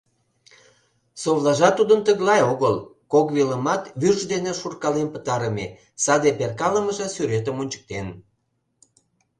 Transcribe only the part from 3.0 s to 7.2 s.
кок велымат вӱрж дене шуркален пытарыме, саде перкалымыже